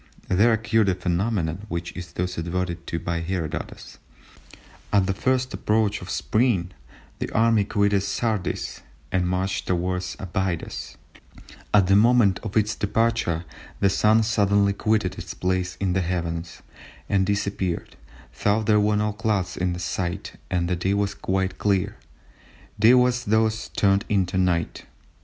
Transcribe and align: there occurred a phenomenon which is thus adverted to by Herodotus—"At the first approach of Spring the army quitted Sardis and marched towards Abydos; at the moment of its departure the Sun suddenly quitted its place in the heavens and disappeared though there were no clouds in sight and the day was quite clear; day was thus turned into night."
there 0.29 0.51
occurred 0.51 0.89
a 0.89 0.95
phenomenon 0.95 1.67
which 1.69 1.95
is 1.95 2.11
thus 2.13 2.35
adverted 2.35 2.87
to 2.87 2.97
by 2.97 3.19
Herodotus—"At 3.21 5.05
the 5.05 5.13
first 5.13 5.53
approach 5.53 6.01
of 6.01 6.09
Spring 6.09 6.71
the 7.19 7.29
army 7.33 7.65
quitted 7.65 8.01
Sardis 8.01 8.81
and 9.11 9.27
marched 9.27 9.67
towards 9.67 10.15
Abydos; 10.17 10.97
at 11.71 11.85
the 11.85 11.95
moment 11.95 12.39
of 12.41 12.57
its 12.57 12.73
departure 12.73 13.45
the 13.79 13.91
Sun 13.91 14.23
suddenly 14.23 14.73
quitted 14.73 15.19
its 15.19 15.35
place 15.35 15.75
in 15.79 15.93
the 15.93 16.01
heavens 16.01 16.63
and 17.07 17.23
disappeared 17.23 17.95
though 18.43 18.63
there 18.63 18.79
were 18.79 18.97
no 18.97 19.13
clouds 19.13 19.55
in 19.55 19.77
sight 19.77 20.33
and 20.49 20.67
the 20.67 20.75
day 20.75 20.95
was 20.95 21.13
quite 21.13 21.59
clear; 21.59 21.95
day 22.79 22.95
was 22.95 23.25
thus 23.25 23.67
turned 23.69 24.03
into 24.09 24.39
night." 24.39 24.87